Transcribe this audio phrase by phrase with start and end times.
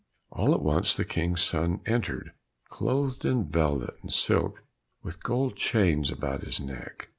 [0.31, 2.31] All at once the King's son entered,
[2.69, 4.63] clothed in velvet and silk,
[5.03, 7.09] with gold chains about his neck.